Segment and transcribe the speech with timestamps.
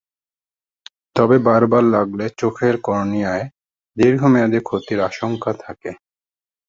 [1.15, 3.45] তবে বারবার লাগলে চোখের কর্নিয়ায়
[3.97, 5.91] দীর্ঘমেয়াদে ক্ষতির আশঙ্কা থাকে।